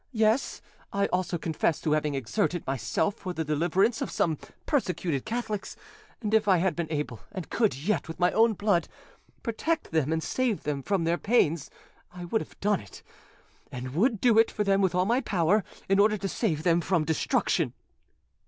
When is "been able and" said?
6.75-7.51